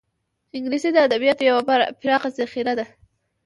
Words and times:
انګلیسي 0.57 0.89
د 0.93 0.97
ادبیاتو 1.07 1.43
یوه 1.49 1.61
پراخه 2.01 2.29
ذخیره 2.39 2.73
لري 2.79 2.93